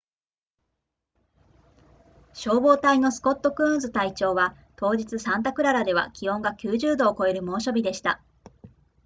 [2.33, 8.19] 消防隊のスコットクーンズ隊長は当日サンタクララでは気温が90度を超える猛暑日でした